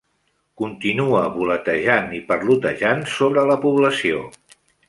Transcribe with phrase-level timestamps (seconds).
[0.61, 4.27] Continuat voletejant i parlotejant sobre la població.